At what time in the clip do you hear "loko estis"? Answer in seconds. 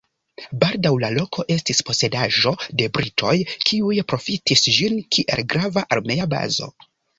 1.17-1.81